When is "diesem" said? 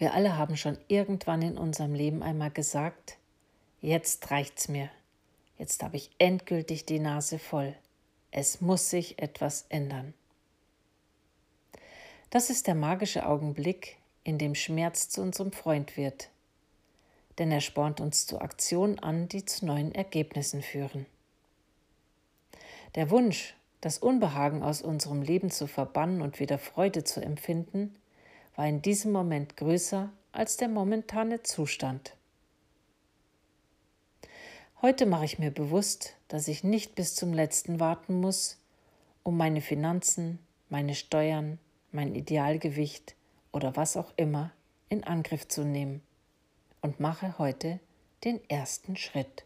28.82-29.12